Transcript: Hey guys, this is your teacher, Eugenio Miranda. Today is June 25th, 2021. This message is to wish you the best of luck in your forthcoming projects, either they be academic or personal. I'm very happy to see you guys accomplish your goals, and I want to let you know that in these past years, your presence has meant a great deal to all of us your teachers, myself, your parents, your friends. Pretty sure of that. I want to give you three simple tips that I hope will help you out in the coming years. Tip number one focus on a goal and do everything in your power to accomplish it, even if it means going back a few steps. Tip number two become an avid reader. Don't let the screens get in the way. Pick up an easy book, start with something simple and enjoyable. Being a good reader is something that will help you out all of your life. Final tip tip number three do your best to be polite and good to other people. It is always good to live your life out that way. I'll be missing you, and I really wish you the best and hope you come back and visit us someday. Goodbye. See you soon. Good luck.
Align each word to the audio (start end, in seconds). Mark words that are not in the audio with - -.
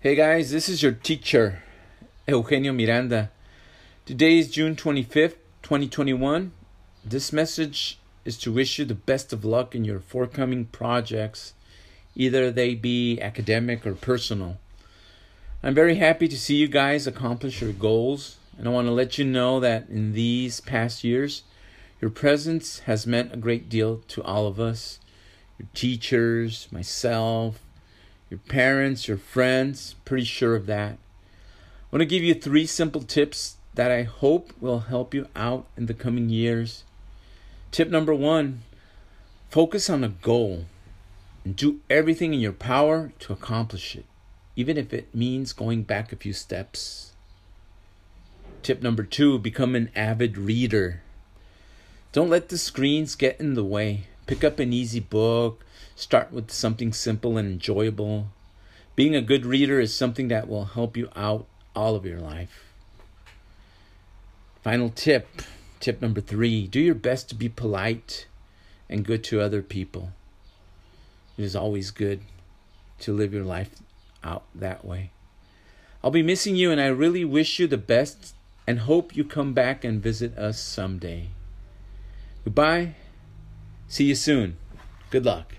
Hey 0.00 0.14
guys, 0.14 0.52
this 0.52 0.68
is 0.68 0.80
your 0.80 0.92
teacher, 0.92 1.64
Eugenio 2.28 2.72
Miranda. 2.72 3.32
Today 4.06 4.38
is 4.38 4.48
June 4.48 4.76
25th, 4.76 5.34
2021. 5.64 6.52
This 7.04 7.32
message 7.32 7.98
is 8.24 8.38
to 8.38 8.52
wish 8.52 8.78
you 8.78 8.84
the 8.84 8.94
best 8.94 9.32
of 9.32 9.44
luck 9.44 9.74
in 9.74 9.84
your 9.84 9.98
forthcoming 9.98 10.66
projects, 10.66 11.52
either 12.14 12.52
they 12.52 12.76
be 12.76 13.20
academic 13.20 13.84
or 13.84 13.96
personal. 13.96 14.58
I'm 15.64 15.74
very 15.74 15.96
happy 15.96 16.28
to 16.28 16.38
see 16.38 16.54
you 16.54 16.68
guys 16.68 17.08
accomplish 17.08 17.60
your 17.60 17.72
goals, 17.72 18.36
and 18.56 18.68
I 18.68 18.70
want 18.70 18.86
to 18.86 18.92
let 18.92 19.18
you 19.18 19.24
know 19.24 19.58
that 19.58 19.88
in 19.88 20.12
these 20.12 20.60
past 20.60 21.02
years, 21.02 21.42
your 22.00 22.12
presence 22.12 22.78
has 22.86 23.04
meant 23.04 23.34
a 23.34 23.36
great 23.36 23.68
deal 23.68 23.96
to 24.06 24.22
all 24.22 24.46
of 24.46 24.60
us 24.60 25.00
your 25.58 25.68
teachers, 25.74 26.68
myself, 26.70 27.58
your 28.30 28.40
parents, 28.40 29.08
your 29.08 29.16
friends. 29.16 29.94
Pretty 30.04 30.24
sure 30.24 30.54
of 30.54 30.66
that. 30.66 30.92
I 30.92 31.96
want 31.96 32.00
to 32.00 32.06
give 32.06 32.22
you 32.22 32.34
three 32.34 32.66
simple 32.66 33.02
tips 33.02 33.56
that 33.74 33.90
I 33.90 34.02
hope 34.02 34.52
will 34.60 34.80
help 34.80 35.14
you 35.14 35.28
out 35.34 35.66
in 35.76 35.86
the 35.86 35.94
coming 35.94 36.28
years. 36.28 36.84
Tip 37.70 37.88
number 37.90 38.14
one 38.14 38.62
focus 39.50 39.88
on 39.88 40.04
a 40.04 40.08
goal 40.08 40.66
and 41.44 41.56
do 41.56 41.80
everything 41.88 42.34
in 42.34 42.40
your 42.40 42.52
power 42.52 43.12
to 43.20 43.32
accomplish 43.32 43.96
it, 43.96 44.04
even 44.56 44.76
if 44.76 44.92
it 44.92 45.14
means 45.14 45.52
going 45.52 45.82
back 45.82 46.12
a 46.12 46.16
few 46.16 46.32
steps. 46.32 47.12
Tip 48.62 48.82
number 48.82 49.04
two 49.04 49.38
become 49.38 49.74
an 49.74 49.90
avid 49.94 50.36
reader. 50.36 51.02
Don't 52.12 52.28
let 52.28 52.48
the 52.48 52.58
screens 52.58 53.14
get 53.14 53.40
in 53.40 53.54
the 53.54 53.64
way. 53.64 54.08
Pick 54.28 54.44
up 54.44 54.58
an 54.58 54.74
easy 54.74 55.00
book, 55.00 55.64
start 55.96 56.30
with 56.30 56.50
something 56.50 56.92
simple 56.92 57.38
and 57.38 57.50
enjoyable. 57.50 58.28
Being 58.94 59.16
a 59.16 59.22
good 59.22 59.46
reader 59.46 59.80
is 59.80 59.94
something 59.94 60.28
that 60.28 60.46
will 60.46 60.66
help 60.66 60.98
you 60.98 61.08
out 61.16 61.46
all 61.74 61.96
of 61.96 62.04
your 62.04 62.20
life. 62.20 62.66
Final 64.62 64.90
tip 64.90 65.42
tip 65.80 66.02
number 66.02 66.20
three 66.20 66.66
do 66.66 66.78
your 66.78 66.94
best 66.94 67.30
to 67.30 67.34
be 67.34 67.48
polite 67.48 68.26
and 68.90 69.06
good 69.06 69.24
to 69.24 69.40
other 69.40 69.62
people. 69.62 70.12
It 71.38 71.44
is 71.44 71.56
always 71.56 71.90
good 71.90 72.20
to 73.00 73.14
live 73.14 73.32
your 73.32 73.44
life 73.44 73.70
out 74.22 74.44
that 74.54 74.84
way. 74.84 75.10
I'll 76.04 76.10
be 76.10 76.22
missing 76.22 76.54
you, 76.54 76.70
and 76.70 76.80
I 76.80 76.88
really 76.88 77.24
wish 77.24 77.58
you 77.58 77.66
the 77.66 77.78
best 77.78 78.34
and 78.66 78.80
hope 78.80 79.16
you 79.16 79.24
come 79.24 79.54
back 79.54 79.84
and 79.84 80.02
visit 80.02 80.36
us 80.36 80.60
someday. 80.60 81.28
Goodbye. 82.44 82.94
See 83.88 84.04
you 84.04 84.14
soon. 84.14 84.58
Good 85.10 85.24
luck. 85.24 85.54